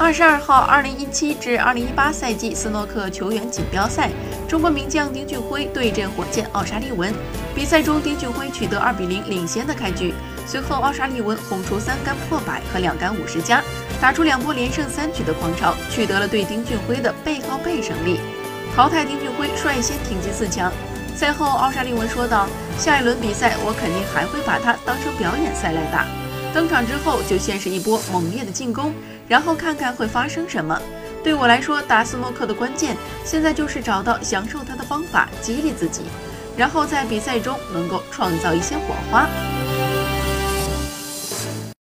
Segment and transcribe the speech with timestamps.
[0.00, 4.08] 二十二号，二零一七至二零一八赛季斯诺克球员锦标赛，
[4.48, 7.12] 中国名将丁俊晖对阵火箭奥沙利文。
[7.54, 10.14] 比赛中，丁俊晖取得二比零领先的开局，
[10.46, 13.62] 随后奥沙利文轰出三杆破百和两杆五十加，
[14.00, 18.20] 打出两波连胜三局的狂潮，取得了对丁俊晖的背靠背胜利，
[18.74, 20.72] 淘汰丁俊晖，率先挺进四强。
[21.14, 22.46] 赛后，奥沙利文说道
[22.80, 26.06] ：“下一轮比赛，我肯定还会把它当成表演赛来打。”
[26.52, 28.92] 登场之后就先是一波猛烈的进攻，
[29.28, 30.80] 然后看看会发生什么。
[31.22, 36.02] 对我来说，打斯诺克的关键现在就是找到享受它的方法，激励自己，
[36.56, 39.28] 然后在比赛中能够创造一些火花。